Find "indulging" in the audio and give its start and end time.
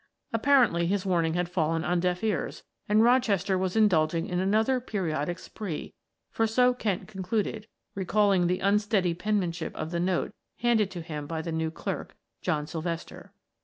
3.75-4.25